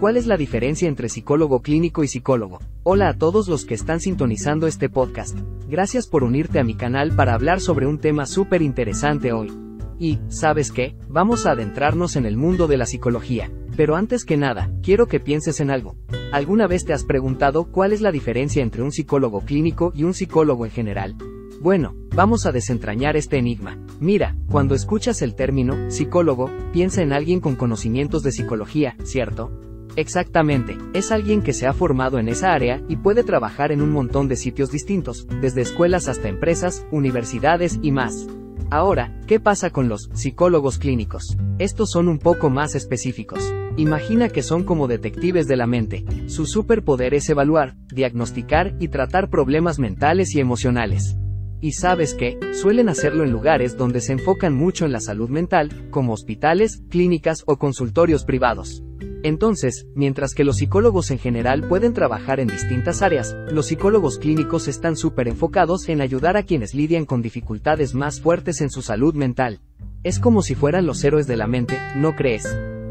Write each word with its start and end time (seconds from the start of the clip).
¿Cuál 0.00 0.16
es 0.16 0.28
la 0.28 0.36
diferencia 0.36 0.86
entre 0.86 1.08
psicólogo 1.08 1.60
clínico 1.60 2.04
y 2.04 2.06
psicólogo? 2.06 2.60
Hola 2.84 3.08
a 3.08 3.14
todos 3.14 3.48
los 3.48 3.64
que 3.64 3.74
están 3.74 3.98
sintonizando 3.98 4.68
este 4.68 4.88
podcast. 4.88 5.36
Gracias 5.68 6.06
por 6.06 6.22
unirte 6.22 6.60
a 6.60 6.62
mi 6.62 6.76
canal 6.76 7.16
para 7.16 7.34
hablar 7.34 7.58
sobre 7.58 7.88
un 7.88 7.98
tema 7.98 8.24
súper 8.24 8.62
interesante 8.62 9.32
hoy. 9.32 9.50
Y, 9.98 10.20
¿sabes 10.28 10.70
qué? 10.70 10.94
Vamos 11.08 11.46
a 11.46 11.50
adentrarnos 11.50 12.14
en 12.14 12.26
el 12.26 12.36
mundo 12.36 12.68
de 12.68 12.76
la 12.76 12.86
psicología. 12.86 13.50
Pero 13.76 13.96
antes 13.96 14.24
que 14.24 14.36
nada, 14.36 14.70
quiero 14.84 15.08
que 15.08 15.18
pienses 15.18 15.58
en 15.58 15.68
algo. 15.68 15.96
¿Alguna 16.30 16.68
vez 16.68 16.84
te 16.84 16.92
has 16.92 17.02
preguntado 17.02 17.64
cuál 17.64 17.92
es 17.92 18.00
la 18.00 18.12
diferencia 18.12 18.62
entre 18.62 18.84
un 18.84 18.92
psicólogo 18.92 19.40
clínico 19.40 19.90
y 19.96 20.04
un 20.04 20.14
psicólogo 20.14 20.64
en 20.64 20.70
general? 20.70 21.16
Bueno, 21.60 21.96
vamos 22.14 22.46
a 22.46 22.52
desentrañar 22.52 23.16
este 23.16 23.36
enigma. 23.36 23.76
Mira, 23.98 24.36
cuando 24.48 24.76
escuchas 24.76 25.22
el 25.22 25.34
término 25.34 25.90
psicólogo, 25.90 26.52
piensa 26.72 27.02
en 27.02 27.12
alguien 27.12 27.40
con 27.40 27.56
conocimientos 27.56 28.22
de 28.22 28.30
psicología, 28.30 28.94
¿cierto? 29.02 29.50
Exactamente, 29.98 30.78
es 30.94 31.10
alguien 31.10 31.42
que 31.42 31.52
se 31.52 31.66
ha 31.66 31.72
formado 31.72 32.20
en 32.20 32.28
esa 32.28 32.52
área 32.52 32.80
y 32.88 32.94
puede 32.94 33.24
trabajar 33.24 33.72
en 33.72 33.82
un 33.82 33.90
montón 33.90 34.28
de 34.28 34.36
sitios 34.36 34.70
distintos, 34.70 35.26
desde 35.40 35.62
escuelas 35.62 36.06
hasta 36.06 36.28
empresas, 36.28 36.86
universidades 36.92 37.80
y 37.82 37.90
más. 37.90 38.28
Ahora, 38.70 39.20
¿qué 39.26 39.40
pasa 39.40 39.70
con 39.70 39.88
los 39.88 40.08
psicólogos 40.14 40.78
clínicos? 40.78 41.36
Estos 41.58 41.90
son 41.90 42.06
un 42.06 42.20
poco 42.20 42.48
más 42.48 42.76
específicos. 42.76 43.52
Imagina 43.76 44.28
que 44.28 44.44
son 44.44 44.62
como 44.62 44.86
detectives 44.86 45.48
de 45.48 45.56
la 45.56 45.66
mente. 45.66 46.04
Su 46.28 46.46
superpoder 46.46 47.12
es 47.12 47.28
evaluar, 47.28 47.74
diagnosticar 47.88 48.76
y 48.78 48.86
tratar 48.86 49.30
problemas 49.30 49.80
mentales 49.80 50.32
y 50.32 50.38
emocionales. 50.38 51.16
Y 51.60 51.72
sabes 51.72 52.14
que, 52.14 52.38
suelen 52.52 52.88
hacerlo 52.88 53.24
en 53.24 53.32
lugares 53.32 53.76
donde 53.76 54.00
se 54.00 54.12
enfocan 54.12 54.54
mucho 54.54 54.84
en 54.84 54.92
la 54.92 55.00
salud 55.00 55.28
mental, 55.28 55.88
como 55.90 56.12
hospitales, 56.12 56.84
clínicas 56.88 57.42
o 57.46 57.56
consultorios 57.58 58.24
privados. 58.24 58.84
Entonces, 59.22 59.86
mientras 59.94 60.32
que 60.32 60.44
los 60.44 60.58
psicólogos 60.58 61.10
en 61.10 61.18
general 61.18 61.66
pueden 61.68 61.92
trabajar 61.92 62.38
en 62.38 62.48
distintas 62.48 63.02
áreas, 63.02 63.36
los 63.50 63.66
psicólogos 63.66 64.18
clínicos 64.18 64.68
están 64.68 64.96
súper 64.96 65.26
enfocados 65.26 65.88
en 65.88 66.00
ayudar 66.00 66.36
a 66.36 66.44
quienes 66.44 66.74
lidian 66.74 67.04
con 67.04 67.20
dificultades 67.20 67.94
más 67.94 68.20
fuertes 68.20 68.60
en 68.60 68.70
su 68.70 68.82
salud 68.82 69.14
mental. 69.14 69.60
Es 70.04 70.20
como 70.20 70.42
si 70.42 70.54
fueran 70.54 70.86
los 70.86 71.02
héroes 71.02 71.26
de 71.26 71.36
la 71.36 71.48
mente, 71.48 71.76
¿no 71.96 72.14
crees? 72.14 72.44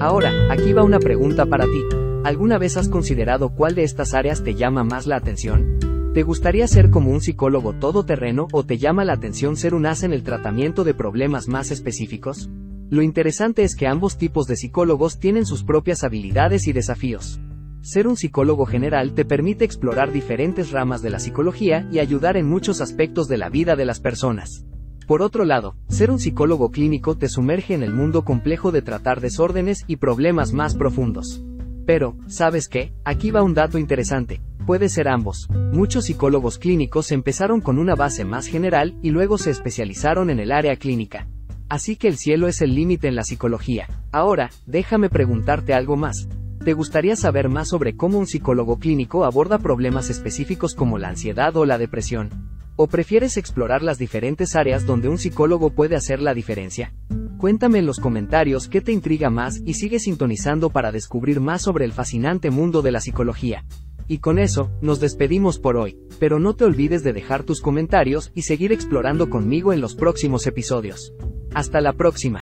Ahora, 0.00 0.32
aquí 0.50 0.72
va 0.72 0.82
una 0.82 0.98
pregunta 0.98 1.46
para 1.46 1.64
ti. 1.64 1.82
¿Alguna 2.24 2.58
vez 2.58 2.76
has 2.76 2.88
considerado 2.88 3.50
cuál 3.50 3.76
de 3.76 3.84
estas 3.84 4.12
áreas 4.14 4.42
te 4.42 4.54
llama 4.54 4.82
más 4.82 5.06
la 5.06 5.16
atención? 5.16 5.78
¿Te 6.14 6.24
gustaría 6.24 6.66
ser 6.66 6.90
como 6.90 7.10
un 7.12 7.20
psicólogo 7.20 7.74
todoterreno 7.74 8.48
o 8.50 8.64
te 8.64 8.78
llama 8.78 9.04
la 9.04 9.12
atención 9.12 9.56
ser 9.56 9.74
un 9.74 9.86
as 9.86 10.02
en 10.02 10.12
el 10.12 10.24
tratamiento 10.24 10.82
de 10.82 10.94
problemas 10.94 11.46
más 11.46 11.70
específicos? 11.70 12.50
Lo 12.90 13.02
interesante 13.02 13.64
es 13.64 13.76
que 13.76 13.86
ambos 13.86 14.16
tipos 14.16 14.46
de 14.46 14.56
psicólogos 14.56 15.18
tienen 15.18 15.44
sus 15.44 15.62
propias 15.62 16.04
habilidades 16.04 16.66
y 16.68 16.72
desafíos. 16.72 17.38
Ser 17.82 18.08
un 18.08 18.16
psicólogo 18.16 18.64
general 18.64 19.12
te 19.12 19.26
permite 19.26 19.66
explorar 19.66 20.10
diferentes 20.10 20.70
ramas 20.70 21.02
de 21.02 21.10
la 21.10 21.18
psicología 21.18 21.86
y 21.92 21.98
ayudar 21.98 22.38
en 22.38 22.46
muchos 22.46 22.80
aspectos 22.80 23.28
de 23.28 23.36
la 23.36 23.50
vida 23.50 23.76
de 23.76 23.84
las 23.84 24.00
personas. 24.00 24.64
Por 25.06 25.20
otro 25.20 25.44
lado, 25.44 25.76
ser 25.88 26.10
un 26.10 26.18
psicólogo 26.18 26.70
clínico 26.70 27.16
te 27.16 27.28
sumerge 27.28 27.74
en 27.74 27.82
el 27.82 27.92
mundo 27.92 28.24
complejo 28.24 28.72
de 28.72 28.82
tratar 28.82 29.20
desórdenes 29.20 29.84
y 29.86 29.96
problemas 29.96 30.54
más 30.54 30.74
profundos. 30.74 31.42
Pero, 31.86 32.16
¿sabes 32.26 32.68
qué? 32.68 32.94
Aquí 33.04 33.30
va 33.30 33.42
un 33.42 33.54
dato 33.54 33.78
interesante. 33.78 34.40
Puede 34.66 34.88
ser 34.88 35.08
ambos. 35.08 35.46
Muchos 35.72 36.06
psicólogos 36.06 36.58
clínicos 36.58 37.12
empezaron 37.12 37.60
con 37.60 37.78
una 37.78 37.94
base 37.94 38.24
más 38.24 38.46
general 38.46 38.98
y 39.02 39.10
luego 39.10 39.36
se 39.36 39.50
especializaron 39.50 40.30
en 40.30 40.40
el 40.40 40.52
área 40.52 40.76
clínica. 40.76 41.26
Así 41.68 41.96
que 41.96 42.08
el 42.08 42.16
cielo 42.16 42.48
es 42.48 42.62
el 42.62 42.74
límite 42.74 43.08
en 43.08 43.14
la 43.14 43.24
psicología. 43.24 43.88
Ahora, 44.10 44.50
déjame 44.66 45.10
preguntarte 45.10 45.74
algo 45.74 45.96
más. 45.96 46.28
¿Te 46.64 46.72
gustaría 46.72 47.14
saber 47.14 47.48
más 47.48 47.68
sobre 47.68 47.96
cómo 47.96 48.18
un 48.18 48.26
psicólogo 48.26 48.78
clínico 48.78 49.24
aborda 49.24 49.58
problemas 49.58 50.10
específicos 50.10 50.74
como 50.74 50.98
la 50.98 51.08
ansiedad 51.08 51.56
o 51.56 51.64
la 51.64 51.78
depresión? 51.78 52.30
¿O 52.76 52.86
prefieres 52.86 53.36
explorar 53.36 53.82
las 53.82 53.98
diferentes 53.98 54.56
áreas 54.56 54.86
donde 54.86 55.08
un 55.08 55.18
psicólogo 55.18 55.70
puede 55.70 55.96
hacer 55.96 56.20
la 56.20 56.34
diferencia? 56.34 56.92
Cuéntame 57.38 57.78
en 57.78 57.86
los 57.86 58.00
comentarios 58.00 58.68
qué 58.68 58.80
te 58.80 58.92
intriga 58.92 59.30
más 59.30 59.60
y 59.64 59.74
sigue 59.74 59.98
sintonizando 59.98 60.70
para 60.70 60.90
descubrir 60.90 61.40
más 61.40 61.62
sobre 61.62 61.84
el 61.84 61.92
fascinante 61.92 62.50
mundo 62.50 62.82
de 62.82 62.92
la 62.92 63.00
psicología. 63.00 63.64
Y 64.08 64.18
con 64.18 64.38
eso, 64.38 64.70
nos 64.80 65.00
despedimos 65.00 65.58
por 65.58 65.76
hoy, 65.76 65.98
pero 66.18 66.38
no 66.38 66.54
te 66.54 66.64
olvides 66.64 67.04
de 67.04 67.12
dejar 67.12 67.44
tus 67.44 67.60
comentarios 67.60 68.32
y 68.34 68.42
seguir 68.42 68.72
explorando 68.72 69.28
conmigo 69.28 69.72
en 69.72 69.80
los 69.80 69.94
próximos 69.94 70.46
episodios. 70.46 71.12
Hasta 71.54 71.80
la 71.80 71.92
próxima. 71.92 72.36